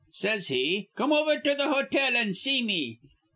[0.13, 2.97] Says he, 'Come over to th' hotel an' see me.'